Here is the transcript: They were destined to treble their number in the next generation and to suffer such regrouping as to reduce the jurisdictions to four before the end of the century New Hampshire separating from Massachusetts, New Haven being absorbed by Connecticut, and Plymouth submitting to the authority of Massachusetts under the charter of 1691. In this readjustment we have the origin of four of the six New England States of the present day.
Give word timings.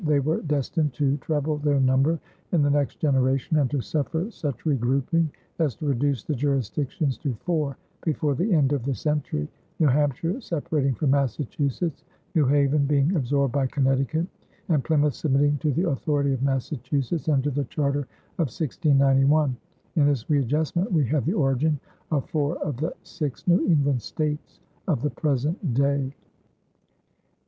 They 0.03 0.19
were 0.19 0.41
destined 0.41 0.93
to 0.93 1.17
treble 1.17 1.57
their 1.57 1.79
number 1.79 2.19
in 2.53 2.63
the 2.63 2.71
next 2.71 2.95
generation 2.95 3.57
and 3.57 3.69
to 3.69 3.81
suffer 3.81 4.31
such 4.31 4.65
regrouping 4.65 5.31
as 5.59 5.75
to 5.75 5.85
reduce 5.85 6.23
the 6.23 6.33
jurisdictions 6.33 7.19
to 7.19 7.35
four 7.35 7.77
before 8.03 8.33
the 8.33 8.51
end 8.51 8.73
of 8.73 8.81
the 8.83 8.95
century 8.95 9.47
New 9.79 9.85
Hampshire 9.89 10.41
separating 10.41 10.95
from 10.95 11.11
Massachusetts, 11.11 12.03
New 12.33 12.47
Haven 12.47 12.87
being 12.87 13.15
absorbed 13.15 13.53
by 13.53 13.67
Connecticut, 13.67 14.25
and 14.69 14.83
Plymouth 14.83 15.13
submitting 15.13 15.59
to 15.59 15.71
the 15.71 15.87
authority 15.87 16.33
of 16.33 16.41
Massachusetts 16.41 17.29
under 17.29 17.51
the 17.51 17.65
charter 17.65 18.07
of 18.39 18.49
1691. 18.49 19.55
In 19.97 20.07
this 20.07 20.27
readjustment 20.31 20.91
we 20.91 21.05
have 21.05 21.25
the 21.27 21.33
origin 21.35 21.79
of 22.09 22.27
four 22.27 22.57
of 22.63 22.77
the 22.77 22.95
six 23.03 23.47
New 23.47 23.63
England 23.67 24.01
States 24.01 24.61
of 24.87 25.03
the 25.03 25.11
present 25.11 25.75
day. 25.75 26.11